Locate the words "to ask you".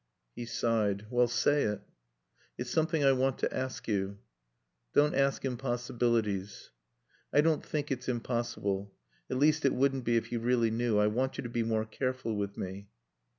3.37-4.17